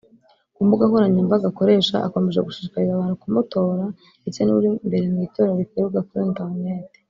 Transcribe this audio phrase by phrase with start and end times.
[0.55, 3.85] Ku mbuga nkoranyambaga akoresha akomeje gushishikariza abantu kumutora
[4.21, 6.87] ndetse ni we uri imbere mu itora rikorerwa kuri internet